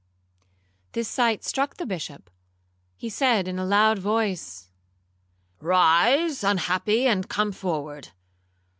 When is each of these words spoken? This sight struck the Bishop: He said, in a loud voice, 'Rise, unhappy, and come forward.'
This 0.93 1.07
sight 1.07 1.43
struck 1.43 1.77
the 1.77 1.85
Bishop: 1.85 2.31
He 2.97 3.07
said, 3.07 3.47
in 3.47 3.59
a 3.59 3.65
loud 3.65 3.99
voice, 3.99 4.71
'Rise, 5.59 6.43
unhappy, 6.43 7.05
and 7.05 7.29
come 7.29 7.51
forward.' 7.51 8.07